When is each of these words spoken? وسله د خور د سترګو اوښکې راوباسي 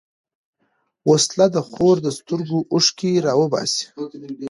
وسله 1.09 1.45
د 1.55 1.57
خور 1.69 1.95
د 2.05 2.07
سترګو 2.17 2.59
اوښکې 2.73 3.11
راوباسي 3.27 3.83